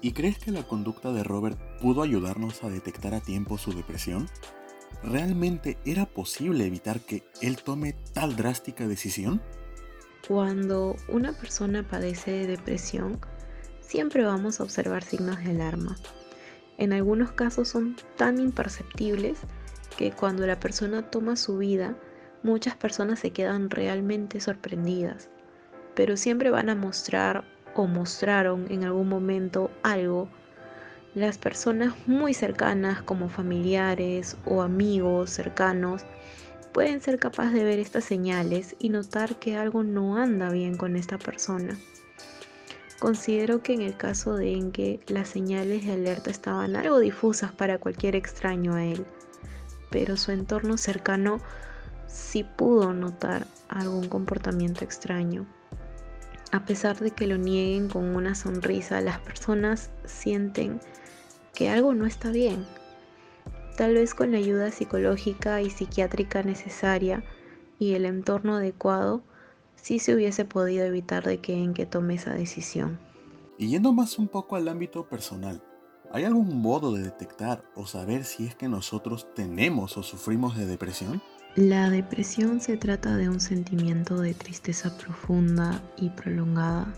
¿Y 0.00 0.12
crees 0.12 0.38
que 0.38 0.52
la 0.52 0.62
conducta 0.62 1.12
de 1.12 1.22
Robert 1.22 1.58
pudo 1.82 2.00
ayudarnos 2.02 2.64
a 2.64 2.70
detectar 2.70 3.12
a 3.12 3.20
tiempo 3.20 3.58
su 3.58 3.74
depresión? 3.74 4.26
¿Realmente 5.02 5.76
era 5.84 6.06
posible 6.06 6.64
evitar 6.64 7.00
que 7.00 7.24
él 7.42 7.58
tome 7.62 7.94
tal 8.14 8.36
drástica 8.36 8.88
decisión? 8.88 9.42
Cuando 10.26 10.96
una 11.10 11.34
persona 11.34 11.86
padece 11.86 12.30
de 12.30 12.46
depresión, 12.46 13.20
siempre 13.82 14.24
vamos 14.24 14.60
a 14.60 14.62
observar 14.62 15.04
signos 15.04 15.44
de 15.44 15.50
alarma. 15.50 15.98
En 16.78 16.94
algunos 16.94 17.32
casos 17.32 17.68
son 17.68 17.96
tan 18.16 18.40
imperceptibles 18.40 19.40
que 19.98 20.12
cuando 20.12 20.46
la 20.46 20.60
persona 20.60 21.02
toma 21.02 21.34
su 21.34 21.58
vida, 21.58 21.96
muchas 22.44 22.76
personas 22.76 23.18
se 23.18 23.32
quedan 23.32 23.68
realmente 23.68 24.40
sorprendidas, 24.40 25.28
pero 25.96 26.16
siempre 26.16 26.50
van 26.50 26.70
a 26.70 26.76
mostrar 26.76 27.42
o 27.74 27.88
mostraron 27.88 28.70
en 28.70 28.84
algún 28.84 29.08
momento 29.08 29.72
algo, 29.82 30.28
las 31.16 31.36
personas 31.36 31.94
muy 32.06 32.32
cercanas 32.32 33.02
como 33.02 33.28
familiares 33.28 34.36
o 34.46 34.62
amigos 34.62 35.30
cercanos 35.30 36.04
pueden 36.72 37.00
ser 37.00 37.18
capaces 37.18 37.54
de 37.54 37.64
ver 37.64 37.80
estas 37.80 38.04
señales 38.04 38.76
y 38.78 38.90
notar 38.90 39.40
que 39.40 39.56
algo 39.56 39.82
no 39.82 40.16
anda 40.16 40.48
bien 40.50 40.76
con 40.76 40.94
esta 40.94 41.18
persona. 41.18 41.76
Considero 43.00 43.64
que 43.64 43.74
en 43.74 43.82
el 43.82 43.96
caso 43.96 44.36
de 44.36 44.52
Enke 44.52 45.00
las 45.08 45.28
señales 45.28 45.84
de 45.84 45.92
alerta 45.94 46.30
estaban 46.30 46.76
algo 46.76 47.00
difusas 47.00 47.50
para 47.50 47.78
cualquier 47.78 48.14
extraño 48.14 48.74
a 48.74 48.84
él, 48.84 49.04
pero 49.90 50.16
su 50.16 50.32
entorno 50.32 50.76
cercano 50.76 51.40
sí 52.06 52.44
pudo 52.44 52.92
notar 52.92 53.46
algún 53.68 54.08
comportamiento 54.08 54.84
extraño. 54.84 55.46
A 56.50 56.64
pesar 56.64 56.98
de 56.98 57.10
que 57.10 57.26
lo 57.26 57.36
nieguen 57.36 57.88
con 57.88 58.16
una 58.16 58.34
sonrisa, 58.34 59.00
las 59.00 59.18
personas 59.18 59.90
sienten 60.04 60.80
que 61.54 61.68
algo 61.68 61.94
no 61.94 62.06
está 62.06 62.30
bien. 62.30 62.64
Tal 63.76 63.94
vez 63.94 64.14
con 64.14 64.32
la 64.32 64.38
ayuda 64.38 64.70
psicológica 64.70 65.60
y 65.60 65.70
psiquiátrica 65.70 66.42
necesaria 66.42 67.22
y 67.78 67.94
el 67.94 68.06
entorno 68.06 68.56
adecuado, 68.56 69.22
sí 69.76 69.98
se 69.98 70.14
hubiese 70.14 70.44
podido 70.44 70.84
evitar 70.84 71.24
de 71.24 71.38
que 71.38 71.54
en 71.54 71.74
que 71.74 71.86
tome 71.86 72.14
esa 72.14 72.32
decisión. 72.32 72.98
Y 73.58 73.68
yendo 73.68 73.92
más 73.92 74.18
un 74.18 74.28
poco 74.28 74.56
al 74.56 74.68
ámbito 74.68 75.08
personal, 75.08 75.62
¿hay 76.12 76.24
algún 76.24 76.60
modo 76.60 76.92
de 76.92 77.02
detectar 77.02 77.62
o 77.74 77.86
saber 77.86 78.24
si 78.24 78.46
es 78.46 78.54
que 78.54 78.68
nosotros 78.68 79.28
tenemos 79.34 79.96
o 79.96 80.02
sufrimos 80.02 80.56
de 80.56 80.66
depresión? 80.66 81.22
La 81.56 81.90
depresión 81.90 82.60
se 82.60 82.76
trata 82.76 83.16
de 83.16 83.28
un 83.28 83.40
sentimiento 83.40 84.20
de 84.20 84.34
tristeza 84.34 84.96
profunda 84.96 85.82
y 85.96 86.10
prolongada, 86.10 86.92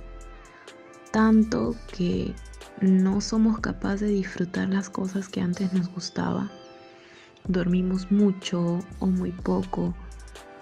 tanto 1.12 1.74
que 1.96 2.34
no 2.80 3.20
somos 3.20 3.60
capaces 3.60 4.02
de 4.02 4.08
disfrutar 4.08 4.68
las 4.68 4.90
cosas 4.90 5.28
que 5.28 5.40
antes 5.40 5.72
nos 5.72 5.88
gustaba. 5.92 6.50
Dormimos 7.48 8.10
mucho 8.12 8.80
o 8.98 9.06
muy 9.06 9.32
poco, 9.32 9.94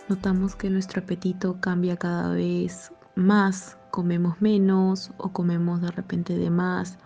notamos 0.08 0.54
que 0.54 0.70
nuestro 0.70 1.02
apetito 1.02 1.60
cambia 1.60 1.96
cada 1.96 2.30
vez 2.30 2.92
más, 3.14 3.76
comemos 3.90 4.40
menos 4.40 5.10
o 5.18 5.32
comemos 5.32 5.80
de 5.80 5.90
repente 5.90 6.36
de 6.38 6.50
más. 6.50 6.98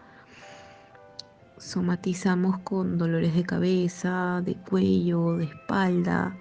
Somatizamos 1.62 2.58
con 2.58 2.98
dolores 2.98 3.36
de 3.36 3.44
cabeza, 3.44 4.42
de 4.44 4.56
cuello, 4.56 5.36
de 5.36 5.44
espalda. 5.44 6.36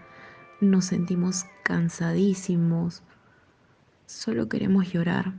Nos 0.62 0.86
sentimos 0.86 1.46
cansadísimos, 1.64 3.04
solo 4.08 4.50
queremos 4.50 4.92
llorar, 4.92 5.34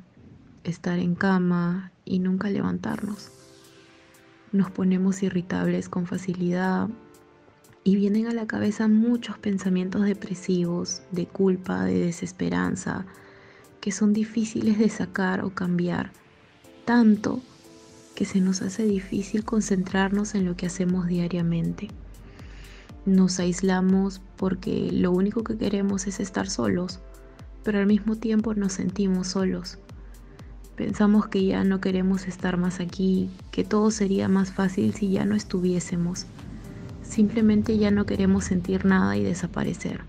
estar 0.62 1.00
en 1.00 1.16
cama 1.16 1.90
y 2.04 2.20
nunca 2.20 2.48
levantarnos. 2.48 3.32
Nos 4.52 4.70
ponemos 4.70 5.20
irritables 5.24 5.88
con 5.88 6.06
facilidad 6.06 6.88
y 7.82 7.96
vienen 7.96 8.28
a 8.28 8.34
la 8.34 8.46
cabeza 8.46 8.86
muchos 8.86 9.36
pensamientos 9.38 10.02
depresivos, 10.02 11.02
de 11.10 11.26
culpa, 11.26 11.84
de 11.84 11.98
desesperanza, 11.98 13.04
que 13.80 13.90
son 13.90 14.12
difíciles 14.12 14.78
de 14.78 14.88
sacar 14.88 15.44
o 15.44 15.50
cambiar, 15.50 16.12
tanto 16.84 17.42
que 18.22 18.26
se 18.26 18.40
nos 18.40 18.62
hace 18.62 18.84
difícil 18.84 19.44
concentrarnos 19.44 20.36
en 20.36 20.44
lo 20.44 20.54
que 20.54 20.66
hacemos 20.66 21.08
diariamente. 21.08 21.88
Nos 23.04 23.40
aislamos 23.40 24.20
porque 24.36 24.92
lo 24.92 25.10
único 25.10 25.42
que 25.42 25.58
queremos 25.58 26.06
es 26.06 26.20
estar 26.20 26.48
solos, 26.48 27.00
pero 27.64 27.80
al 27.80 27.88
mismo 27.88 28.14
tiempo 28.14 28.54
nos 28.54 28.74
sentimos 28.74 29.26
solos. 29.26 29.80
Pensamos 30.76 31.26
que 31.26 31.44
ya 31.44 31.64
no 31.64 31.80
queremos 31.80 32.28
estar 32.28 32.58
más 32.58 32.78
aquí, 32.78 33.28
que 33.50 33.64
todo 33.64 33.90
sería 33.90 34.28
más 34.28 34.52
fácil 34.52 34.94
si 34.94 35.10
ya 35.10 35.24
no 35.24 35.34
estuviésemos. 35.34 36.26
Simplemente 37.02 37.76
ya 37.76 37.90
no 37.90 38.06
queremos 38.06 38.44
sentir 38.44 38.84
nada 38.84 39.16
y 39.16 39.24
desaparecer. 39.24 40.02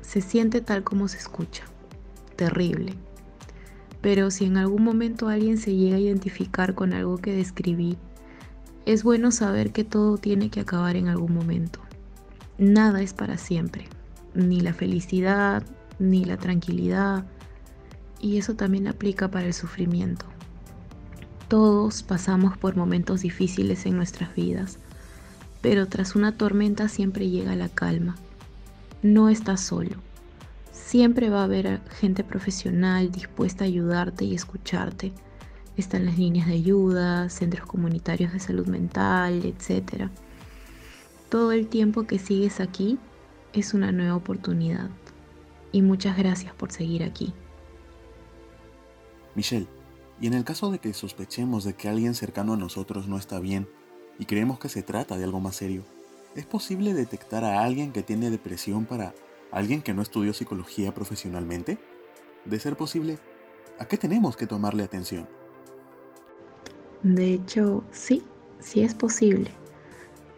Se 0.00 0.22
siente 0.22 0.62
tal 0.62 0.84
como 0.84 1.06
se 1.06 1.18
escucha. 1.18 1.64
Terrible. 2.34 2.94
Pero 4.04 4.30
si 4.30 4.44
en 4.44 4.58
algún 4.58 4.84
momento 4.84 5.28
alguien 5.28 5.56
se 5.56 5.74
llega 5.74 5.96
a 5.96 5.98
identificar 5.98 6.74
con 6.74 6.92
algo 6.92 7.16
que 7.16 7.34
describí, 7.34 7.96
es 8.84 9.02
bueno 9.02 9.30
saber 9.30 9.72
que 9.72 9.82
todo 9.82 10.18
tiene 10.18 10.50
que 10.50 10.60
acabar 10.60 10.96
en 10.96 11.08
algún 11.08 11.32
momento. 11.32 11.80
Nada 12.58 13.00
es 13.00 13.14
para 13.14 13.38
siempre, 13.38 13.86
ni 14.34 14.60
la 14.60 14.74
felicidad, 14.74 15.62
ni 15.98 16.26
la 16.26 16.36
tranquilidad, 16.36 17.24
y 18.20 18.36
eso 18.36 18.52
también 18.52 18.88
aplica 18.88 19.30
para 19.30 19.46
el 19.46 19.54
sufrimiento. 19.54 20.26
Todos 21.48 22.02
pasamos 22.02 22.58
por 22.58 22.76
momentos 22.76 23.22
difíciles 23.22 23.86
en 23.86 23.96
nuestras 23.96 24.34
vidas, 24.34 24.76
pero 25.62 25.86
tras 25.88 26.14
una 26.14 26.36
tormenta 26.36 26.90
siempre 26.90 27.30
llega 27.30 27.56
la 27.56 27.70
calma. 27.70 28.16
No 29.02 29.30
estás 29.30 29.62
solo. 29.62 29.96
Siempre 30.74 31.30
va 31.30 31.42
a 31.42 31.44
haber 31.44 31.80
gente 31.88 32.24
profesional 32.24 33.12
dispuesta 33.12 33.62
a 33.64 33.68
ayudarte 33.68 34.24
y 34.24 34.34
escucharte 34.34 35.12
están 35.76 36.04
las 36.04 36.18
líneas 36.18 36.48
de 36.48 36.54
ayuda, 36.54 37.28
centros 37.30 37.66
comunitarios 37.66 38.32
de 38.32 38.40
salud 38.40 38.66
mental, 38.66 39.44
etc. 39.44 40.08
Todo 41.28 41.52
el 41.52 41.68
tiempo 41.68 42.04
que 42.04 42.18
sigues 42.18 42.60
aquí 42.60 42.98
es 43.52 43.72
una 43.72 43.92
nueva 43.92 44.16
oportunidad. 44.16 44.90
Y 45.72 45.82
muchas 45.82 46.16
gracias 46.16 46.54
por 46.54 46.70
seguir 46.70 47.02
aquí. 47.02 47.32
Michelle, 49.34 49.66
y 50.20 50.26
en 50.26 50.34
el 50.34 50.44
caso 50.44 50.70
de 50.70 50.78
que 50.80 50.92
sospechemos 50.92 51.64
de 51.64 51.74
que 51.74 51.88
alguien 51.88 52.14
cercano 52.14 52.54
a 52.54 52.56
nosotros 52.56 53.08
no 53.08 53.16
está 53.16 53.40
bien 53.40 53.68
y 54.18 54.26
creemos 54.26 54.58
que 54.58 54.68
se 54.68 54.82
trata 54.82 55.16
de 55.16 55.24
algo 55.24 55.40
más 55.40 55.56
serio, 55.56 55.84
¿es 56.36 56.46
posible 56.46 56.94
detectar 56.94 57.44
a 57.44 57.62
alguien 57.62 57.92
que 57.92 58.04
tiene 58.04 58.30
depresión 58.30 58.86
para 58.86 59.12
alguien 59.54 59.82
que 59.82 59.94
no 59.94 60.02
estudió 60.02 60.34
psicología 60.34 60.92
profesionalmente? 60.92 61.78
De 62.44 62.58
ser 62.58 62.76
posible, 62.76 63.18
¿a 63.78 63.86
qué 63.86 63.96
tenemos 63.96 64.36
que 64.36 64.46
tomarle 64.46 64.82
atención? 64.82 65.28
De 67.04 67.34
hecho, 67.34 67.84
sí, 67.92 68.24
sí 68.58 68.82
es 68.82 68.94
posible. 68.94 69.50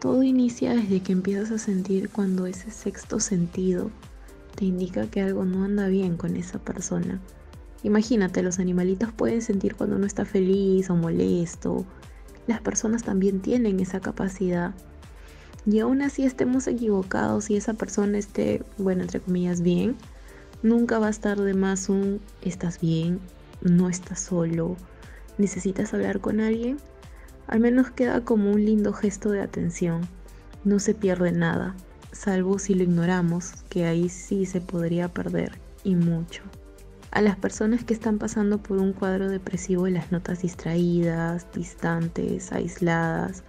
Todo 0.00 0.22
inicia 0.22 0.74
desde 0.74 1.00
que 1.00 1.12
empiezas 1.12 1.50
a 1.50 1.58
sentir 1.58 2.10
cuando 2.10 2.46
ese 2.46 2.70
sexto 2.70 3.18
sentido 3.18 3.90
te 4.54 4.66
indica 4.66 5.10
que 5.10 5.22
algo 5.22 5.44
no 5.44 5.64
anda 5.64 5.88
bien 5.88 6.16
con 6.16 6.36
esa 6.36 6.58
persona. 6.58 7.18
Imagínate, 7.82 8.42
los 8.42 8.58
animalitos 8.58 9.12
pueden 9.12 9.40
sentir 9.40 9.76
cuando 9.76 9.96
uno 9.96 10.06
está 10.06 10.24
feliz 10.24 10.90
o 10.90 10.96
molesto. 10.96 11.86
Las 12.46 12.60
personas 12.60 13.02
también 13.02 13.40
tienen 13.40 13.80
esa 13.80 14.00
capacidad. 14.00 14.74
Y 15.66 15.80
aún 15.80 16.00
así 16.00 16.24
estemos 16.24 16.66
equivocados 16.68 17.50
y 17.50 17.56
esa 17.56 17.74
persona 17.74 18.18
esté, 18.18 18.62
bueno, 18.78 19.02
entre 19.02 19.20
comillas, 19.20 19.62
bien, 19.62 19.96
nunca 20.62 20.98
va 20.98 21.08
a 21.08 21.10
estar 21.10 21.40
de 21.40 21.54
más 21.54 21.88
un 21.88 22.20
estás 22.40 22.80
bien, 22.80 23.20
no 23.62 23.88
estás 23.88 24.20
solo, 24.20 24.76
necesitas 25.38 25.92
hablar 25.92 26.20
con 26.20 26.40
alguien, 26.40 26.78
al 27.48 27.60
menos 27.60 27.90
queda 27.90 28.20
como 28.22 28.52
un 28.52 28.64
lindo 28.64 28.92
gesto 28.92 29.30
de 29.30 29.40
atención. 29.40 30.02
No 30.64 30.78
se 30.78 30.94
pierde 30.94 31.32
nada, 31.32 31.74
salvo 32.12 32.58
si 32.58 32.74
lo 32.74 32.82
ignoramos, 32.82 33.52
que 33.68 33.86
ahí 33.86 34.08
sí 34.08 34.46
se 34.46 34.60
podría 34.60 35.08
perder, 35.08 35.52
y 35.84 35.94
mucho. 35.94 36.42
A 37.10 37.22
las 37.22 37.36
personas 37.36 37.84
que 37.84 37.94
están 37.94 38.18
pasando 38.18 38.58
por 38.58 38.78
un 38.78 38.92
cuadro 38.92 39.28
depresivo 39.28 39.88
las 39.88 40.12
notas 40.12 40.42
distraídas, 40.42 41.46
distantes, 41.54 42.52
aisladas, 42.52 43.42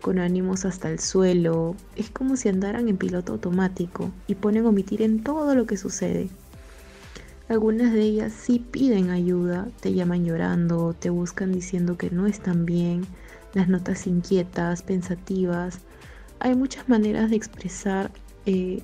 con 0.00 0.18
ánimos 0.18 0.64
hasta 0.64 0.90
el 0.90 0.98
suelo. 0.98 1.74
Es 1.96 2.10
como 2.10 2.36
si 2.36 2.48
andaran 2.48 2.88
en 2.88 2.96
piloto 2.96 3.32
automático 3.32 4.10
y 4.26 4.34
ponen 4.34 4.66
omitir 4.66 5.02
en 5.02 5.22
todo 5.22 5.54
lo 5.54 5.66
que 5.66 5.76
sucede. 5.76 6.28
Algunas 7.48 7.92
de 7.92 8.02
ellas 8.02 8.32
sí 8.32 8.58
piden 8.58 9.10
ayuda, 9.10 9.68
te 9.80 9.94
llaman 9.94 10.24
llorando, 10.24 10.94
te 10.98 11.10
buscan 11.10 11.52
diciendo 11.52 11.96
que 11.96 12.10
no 12.10 12.26
están 12.26 12.66
bien, 12.66 13.06
las 13.54 13.68
notas 13.68 14.06
inquietas, 14.06 14.82
pensativas. 14.82 15.78
Hay 16.40 16.56
muchas 16.56 16.88
maneras 16.88 17.30
de 17.30 17.36
expresar 17.36 18.10
eh, 18.46 18.82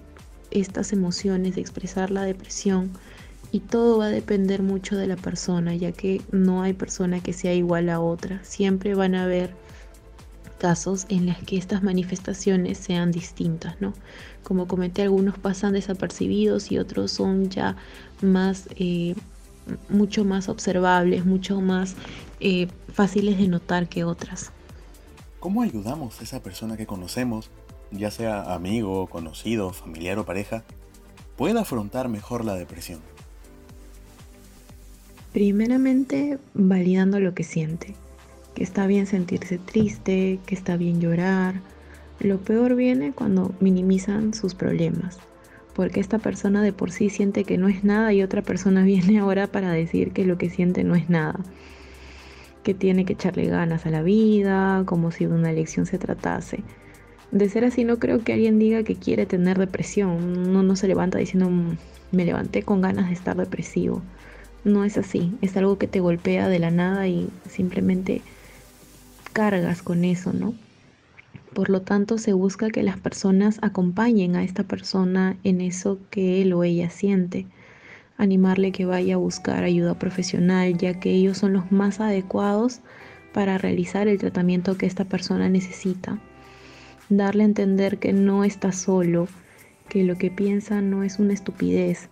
estas 0.52 0.92
emociones, 0.92 1.56
de 1.56 1.60
expresar 1.60 2.10
la 2.10 2.22
depresión 2.22 2.90
y 3.50 3.60
todo 3.60 3.98
va 3.98 4.06
a 4.06 4.10
depender 4.10 4.62
mucho 4.62 4.96
de 4.96 5.06
la 5.06 5.16
persona, 5.16 5.74
ya 5.74 5.92
que 5.92 6.22
no 6.30 6.62
hay 6.62 6.72
persona 6.72 7.20
que 7.20 7.32
sea 7.32 7.52
igual 7.52 7.90
a 7.90 8.00
otra. 8.00 8.42
Siempre 8.44 8.94
van 8.94 9.14
a 9.14 9.24
haber 9.24 9.54
casos 10.62 11.06
en 11.08 11.26
los 11.26 11.36
que 11.38 11.56
estas 11.56 11.82
manifestaciones 11.82 12.78
sean 12.78 13.10
distintas, 13.10 13.80
¿no? 13.80 13.94
Como 14.44 14.68
comenté, 14.68 15.02
algunos 15.02 15.36
pasan 15.36 15.72
desapercibidos 15.72 16.70
y 16.70 16.78
otros 16.78 17.10
son 17.10 17.50
ya 17.50 17.74
más, 18.20 18.68
eh, 18.76 19.16
mucho 19.88 20.24
más 20.24 20.48
observables, 20.48 21.26
mucho 21.26 21.60
más 21.60 21.96
eh, 22.38 22.68
fáciles 22.92 23.38
de 23.38 23.48
notar 23.48 23.88
que 23.88 24.04
otras. 24.04 24.52
¿Cómo 25.40 25.62
ayudamos 25.62 26.20
a 26.20 26.22
esa 26.22 26.40
persona 26.40 26.76
que 26.76 26.86
conocemos, 26.86 27.50
ya 27.90 28.12
sea 28.12 28.54
amigo, 28.54 29.08
conocido, 29.08 29.72
familiar 29.72 30.16
o 30.20 30.24
pareja, 30.24 30.62
pueda 31.36 31.62
afrontar 31.62 32.08
mejor 32.08 32.44
la 32.44 32.54
depresión? 32.54 33.00
Primeramente, 35.32 36.38
validando 36.54 37.18
lo 37.18 37.34
que 37.34 37.42
siente 37.42 37.96
que 38.54 38.62
está 38.62 38.86
bien 38.86 39.06
sentirse 39.06 39.58
triste, 39.58 40.38
que 40.46 40.54
está 40.54 40.76
bien 40.76 41.00
llorar. 41.00 41.54
Lo 42.20 42.38
peor 42.38 42.74
viene 42.74 43.12
cuando 43.12 43.54
minimizan 43.60 44.34
sus 44.34 44.54
problemas, 44.54 45.18
porque 45.74 46.00
esta 46.00 46.18
persona 46.18 46.62
de 46.62 46.72
por 46.72 46.90
sí 46.90 47.10
siente 47.10 47.44
que 47.44 47.58
no 47.58 47.68
es 47.68 47.84
nada 47.84 48.12
y 48.12 48.22
otra 48.22 48.42
persona 48.42 48.82
viene 48.84 49.18
ahora 49.18 49.46
para 49.46 49.72
decir 49.72 50.12
que 50.12 50.24
lo 50.24 50.38
que 50.38 50.50
siente 50.50 50.84
no 50.84 50.94
es 50.94 51.08
nada, 51.08 51.40
que 52.62 52.74
tiene 52.74 53.04
que 53.04 53.14
echarle 53.14 53.46
ganas 53.46 53.86
a 53.86 53.90
la 53.90 54.02
vida, 54.02 54.82
como 54.86 55.10
si 55.10 55.26
de 55.26 55.34
una 55.34 55.50
elección 55.50 55.86
se 55.86 55.98
tratase. 55.98 56.62
De 57.32 57.48
ser 57.48 57.64
así, 57.64 57.84
no 57.84 57.98
creo 57.98 58.22
que 58.22 58.34
alguien 58.34 58.58
diga 58.58 58.82
que 58.82 58.94
quiere 58.94 59.24
tener 59.24 59.58
depresión. 59.58 60.10
Uno 60.46 60.62
no 60.62 60.76
se 60.76 60.86
levanta 60.86 61.16
diciendo, 61.16 61.48
mm, 61.48 61.78
me 62.12 62.26
levanté 62.26 62.62
con 62.62 62.82
ganas 62.82 63.08
de 63.08 63.14
estar 63.14 63.36
depresivo. 63.36 64.02
No 64.64 64.84
es 64.84 64.98
así, 64.98 65.32
es 65.40 65.56
algo 65.56 65.78
que 65.78 65.88
te 65.88 66.00
golpea 66.00 66.48
de 66.48 66.58
la 66.58 66.70
nada 66.70 67.08
y 67.08 67.30
simplemente 67.48 68.22
cargas 69.32 69.82
con 69.82 70.04
eso, 70.04 70.32
¿no? 70.32 70.54
Por 71.54 71.68
lo 71.68 71.82
tanto, 71.82 72.16
se 72.16 72.32
busca 72.32 72.70
que 72.70 72.82
las 72.82 72.98
personas 72.98 73.58
acompañen 73.60 74.36
a 74.36 74.44
esta 74.44 74.62
persona 74.62 75.36
en 75.44 75.60
eso 75.60 75.98
que 76.10 76.40
él 76.40 76.52
o 76.54 76.64
ella 76.64 76.88
siente. 76.88 77.46
Animarle 78.16 78.72
que 78.72 78.86
vaya 78.86 79.14
a 79.14 79.18
buscar 79.18 79.64
ayuda 79.64 79.98
profesional, 79.98 80.78
ya 80.78 80.98
que 80.98 81.10
ellos 81.10 81.38
son 81.38 81.52
los 81.52 81.70
más 81.70 82.00
adecuados 82.00 82.80
para 83.34 83.58
realizar 83.58 84.08
el 84.08 84.18
tratamiento 84.18 84.78
que 84.78 84.86
esta 84.86 85.04
persona 85.04 85.48
necesita. 85.48 86.18
Darle 87.10 87.42
a 87.42 87.46
entender 87.46 87.98
que 87.98 88.14
no 88.14 88.44
está 88.44 88.72
solo, 88.72 89.28
que 89.88 90.04
lo 90.04 90.16
que 90.16 90.30
piensa 90.30 90.80
no 90.80 91.04
es 91.04 91.18
una 91.18 91.34
estupidez. 91.34 92.08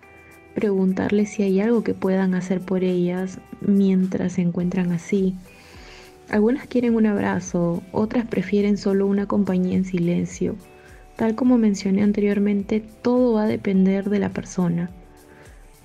Preguntarle 0.55 1.25
si 1.25 1.45
hay 1.45 1.61
algo 1.61 1.83
que 1.83 1.95
puedan 1.95 2.35
hacer 2.35 2.61
por 2.61 2.85
ellas 2.85 3.39
mientras 3.63 4.35
se 4.35 4.43
encuentran 4.43 4.93
así 4.93 5.35
algunas 6.31 6.67
quieren 6.69 6.95
un 6.95 7.07
abrazo, 7.07 7.83
otras 7.91 8.27
prefieren 8.27 8.77
solo 8.77 9.07
una 9.07 9.27
compañía 9.27 9.77
en 9.77 9.85
silencio. 9.85 10.55
Tal 11.17 11.35
como 11.35 11.59
mencioné 11.59 12.03
anteriormente, 12.03 12.83
todo 13.03 13.35
va 13.35 13.43
a 13.43 13.49
depender 13.49 14.09
de 14.09 14.21
la 14.21 14.29
persona. 14.31 14.91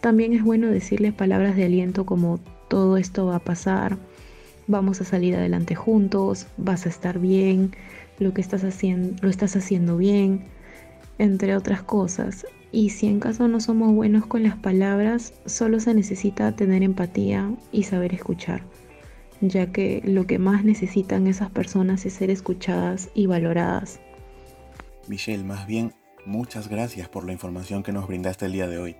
También 0.02 0.34
es 0.34 0.44
bueno 0.44 0.68
decirles 0.68 1.14
palabras 1.14 1.56
de 1.56 1.66
aliento 1.66 2.06
como 2.06 2.40
todo 2.70 2.98
esto 2.98 3.26
va 3.26 3.38
a 3.38 3.44
pasar, 3.44 3.98
vamos 4.68 5.02
a 5.02 5.04
salir 5.04 5.36
adelante 5.36 5.74
juntos, 5.74 6.48
vas 6.58 6.86
a 6.86 6.90
estar 6.90 7.18
bien, 7.20 7.72
lo 8.20 8.34
que 8.34 8.42
estás 8.42 8.64
haciendo, 8.64 9.16
lo 9.22 9.30
estás 9.30 9.56
haciendo 9.56 9.98
bien, 9.98 10.46
entre 11.18 11.56
otras 11.56 11.82
cosas. 11.82 12.46
Y 12.72 12.92
si 12.92 13.08
en 13.08 13.20
caso 13.20 13.48
no 13.48 13.60
somos 13.60 13.94
buenos 13.96 14.28
con 14.28 14.44
las 14.44 14.56
palabras, 14.58 15.34
solo 15.46 15.80
se 15.80 15.94
necesita 15.96 16.52
tener 16.52 16.84
empatía 16.84 17.52
y 17.72 17.84
saber 17.84 18.14
escuchar 18.14 18.62
ya 19.42 19.72
que 19.72 20.02
lo 20.04 20.26
que 20.28 20.40
más 20.40 20.64
necesitan 20.64 21.28
esas 21.28 21.50
personas 21.50 22.06
es 22.06 22.14
ser 22.14 22.30
escuchadas 22.30 23.10
y 23.14 23.28
valoradas. 23.28 24.00
Michelle, 25.08 25.44
más 25.44 25.68
bien, 25.68 25.94
muchas 26.26 26.68
gracias 26.68 27.10
por 27.10 27.26
la 27.26 27.34
información 27.34 27.84
que 27.84 27.92
nos 27.92 28.08
brindaste 28.08 28.46
el 28.46 28.54
día 28.54 28.68
de 28.68 28.80
hoy. 28.80 28.96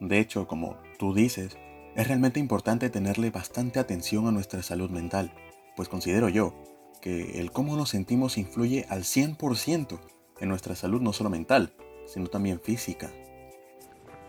De 0.00 0.18
hecho, 0.18 0.46
como 0.46 0.76
tú 0.98 1.14
dices, 1.14 1.56
es 1.94 2.08
realmente 2.08 2.40
importante 2.40 2.90
tenerle 2.90 3.30
bastante 3.30 3.78
atención 3.78 4.26
a 4.26 4.32
nuestra 4.32 4.62
salud 4.62 4.90
mental, 4.90 5.32
pues 5.76 5.88
considero 5.88 6.28
yo 6.28 6.54
que 7.00 7.40
el 7.40 7.50
cómo 7.50 7.76
nos 7.76 7.90
sentimos 7.90 8.38
influye 8.38 8.86
al 8.88 9.02
100% 9.02 9.98
en 10.40 10.48
nuestra 10.48 10.74
salud 10.74 11.00
no 11.00 11.12
solo 11.12 11.30
mental, 11.30 11.72
sino 12.06 12.28
también 12.28 12.60
física. 12.60 13.10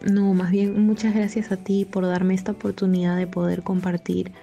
No, 0.01 0.33
más 0.33 0.51
bien 0.51 0.85
muchas 0.85 1.13
gracias 1.13 1.51
a 1.51 1.57
ti 1.57 1.85
por 1.85 2.05
darme 2.05 2.33
esta 2.33 2.51
oportunidad 2.51 3.15
de 3.15 3.27
poder 3.27 3.63
compartir 3.63 4.33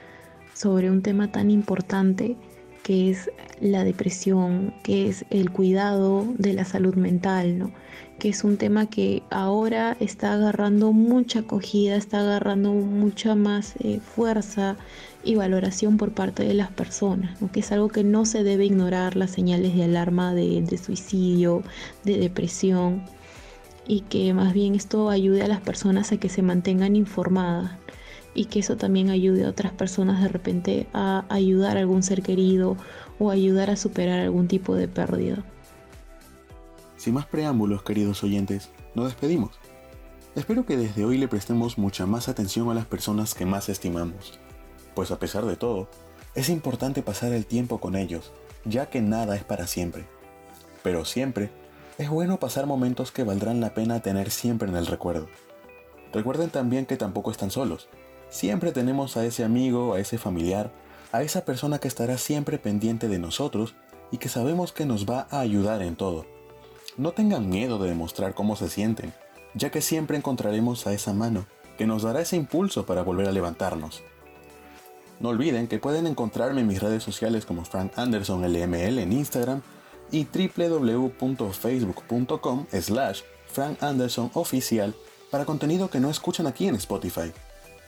sobre 0.61 0.91
un 0.91 1.01
tema 1.01 1.33
tan 1.33 1.51
importante 1.51 2.37
que 2.83 3.11
es 3.11 3.31
la 3.63 3.83
depresión, 3.83 4.75
que 4.83 5.09
es 5.09 5.25
el 5.31 5.51
cuidado 5.51 6.27
de 6.37 6.53
la 6.53 6.67
salud 6.67 6.97
mental, 6.97 7.59
¿no? 7.59 7.73
que 8.19 8.29
es 8.29 8.45
un 8.45 8.59
tema 8.59 8.85
que 8.85 9.23
ahora 9.31 9.97
está 10.01 10.35
agarrando 10.35 10.93
mucha 10.93 11.41
acogida, 11.41 11.97
está 11.97 12.21
agarrando 12.21 12.75
mucha 12.75 13.35
más 13.35 13.75
eh, 13.79 14.01
fuerza 14.01 14.77
y 15.25 15.35
valoración 15.35 15.97
por 15.97 16.13
parte 16.13 16.43
de 16.45 16.53
las 16.53 16.71
personas, 16.71 17.39
que 17.53 17.61
es 17.61 17.73
algo 17.73 17.89
que 17.89 18.05
no 18.05 18.27
se 18.27 18.43
debe 18.45 18.67
ignorar 18.67 19.17
las 19.17 19.31
señales 19.31 19.75
de 19.75 19.85
alarma 19.85 20.35
de, 20.35 20.61
de 20.61 20.77
suicidio, 20.77 21.63
de 22.05 22.19
depresión, 22.19 23.03
y 23.87 24.03
que 24.03 24.35
más 24.35 24.53
bien 24.53 24.75
esto 24.75 25.09
ayude 25.09 25.43
a 25.43 25.49
las 25.49 25.61
personas 25.61 26.13
a 26.13 26.19
que 26.19 26.29
se 26.29 26.43
mantengan 26.43 26.97
informadas 26.97 27.73
y 28.35 28.47
que 28.47 28.61
eso 28.61 28.77
también 28.77 29.11
ayude 29.11 29.45
a 29.45 29.51
otras 29.51 29.73
personas 29.73 30.23
de 30.23 30.29
repente 30.29 30.87
a 30.93 31.25
ayudar 31.29 31.77
a 31.77 31.81
algún 31.81 32.03
ser 32.03 32.23
querido 32.23 32.77
o 33.19 33.31
ayudar 33.31 33.71
a 33.71 33.77
superar 33.77 34.21
algún 34.21 34.49
tipo 34.49 34.75
de 34.75 34.89
pérdida. 34.89 35.45
Sin 36.97 37.15
más 37.15 37.27
preámbulos, 37.27 37.83
queridos 37.83 38.23
oyentes, 38.23 38.71
nos 38.95 39.07
despedimos. 39.07 39.59
Espero 40.35 40.65
que 40.65 40.77
desde 40.77 41.05
hoy 41.05 41.19
le 41.19 41.29
prestemos 41.29 41.79
mucha 41.79 42.07
más 42.07 42.29
atención 42.29 42.71
a 42.71 42.75
las 42.75 42.87
personas 42.87 43.35
que 43.35 43.47
más 43.47 43.69
estimamos, 43.69 44.39
pues 44.95 45.11
a 45.11 45.19
pesar 45.19 45.45
de 45.45 45.57
todo, 45.57 45.89
es 46.35 46.49
importante 46.49 47.03
pasar 47.03 47.33
el 47.33 47.47
tiempo 47.47 47.81
con 47.81 47.97
ellos, 47.97 48.33
ya 48.65 48.87
que 48.87 49.01
nada 49.01 49.35
es 49.35 49.43
para 49.43 49.67
siempre. 49.67 50.07
Pero 50.83 51.05
siempre 51.05 51.51
es 51.99 52.09
bueno 52.09 52.39
pasar 52.39 52.67
momentos 52.67 53.11
que 53.11 53.25
valdrán 53.25 53.61
la 53.61 53.75
pena 53.75 54.01
tener 54.01 54.31
siempre 54.31 54.69
en 54.69 54.77
el 54.77 54.87
recuerdo. 54.87 55.29
Recuerden 56.13 56.51
también 56.51 56.87
que 56.87 56.97
tampoco 56.97 57.31
están 57.31 57.51
solos, 57.51 57.89
Siempre 58.31 58.73
tenemos 58.73 59.17
a 59.17 59.27
ese 59.27 59.45
amigo, 59.45 59.95
a 59.95 60.01
ese 60.01 60.17
familiar, 60.17 60.73
a 61.13 61.23
esa 61.23 61.45
persona 61.45 61.81
que 61.81 61.89
estará 61.89 62.17
siempre 62.17 62.59
pendiente 62.59 63.09
de 63.09 63.19
nosotros 63.19 63.75
y 64.13 64.19
que 64.19 64.29
sabemos 64.29 64.71
que 64.73 64.87
nos 64.87 65.05
va 65.05 65.27
a 65.31 65.41
ayudar 65.41 65.83
en 65.83 65.97
todo. 65.97 66.25
No 66.97 67.11
tengan 67.13 67.49
miedo 67.49 67.79
de 67.79 67.89
demostrar 67.89 68.35
cómo 68.35 68.55
se 68.55 68.69
sienten, 68.69 69.13
ya 69.55 69.71
que 69.71 69.83
siempre 69.83 70.17
encontraremos 70.17 70.87
a 70.87 70.93
esa 70.93 71.13
mano 71.13 71.47
que 71.77 71.87
nos 71.87 72.03
dará 72.03 72.21
ese 72.21 72.37
impulso 72.37 72.87
para 72.87 73.03
volver 73.03 73.27
a 73.29 73.33
levantarnos. 73.33 74.05
No 75.19 75.31
olviden 75.31 75.67
que 75.67 75.81
pueden 75.81 76.07
encontrarme 76.07 76.61
en 76.61 76.69
mis 76.69 76.81
redes 76.81 77.03
sociales 77.03 77.45
como 77.45 77.65
Frank 77.65 77.91
Anderson 77.97 78.43
LML 78.43 79.01
en 79.01 79.13
Instagram 79.13 79.63
y 80.13 80.27
www.facebook.com 80.27 82.67
slash 82.81 83.23
Frank 83.47 83.79
para 85.31 85.45
contenido 85.45 85.91
que 85.91 86.01
no 86.01 86.11
escuchan 86.11 86.47
aquí 86.47 86.69
en 86.69 86.77
Spotify. 86.77 87.33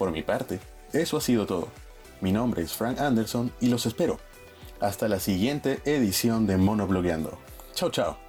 Por 0.03 0.11
mi 0.11 0.25
parte, 0.25 0.59
eso 0.93 1.17
ha 1.17 1.21
sido 1.21 1.47
todo. 1.47 1.69
Mi 2.21 2.33
nombre 2.33 2.61
es 2.61 2.73
Frank 2.73 2.99
Anderson 2.99 3.53
y 3.61 3.69
los 3.69 3.87
espero. 3.87 4.19
Hasta 4.81 5.07
la 5.07 5.21
siguiente 5.21 5.81
edición 5.85 6.45
de 6.45 6.57
Monoblogueando. 6.57 7.39
Chao, 7.73 7.89
chao. 7.89 8.22